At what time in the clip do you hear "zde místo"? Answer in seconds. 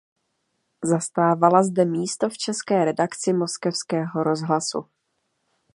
1.63-2.29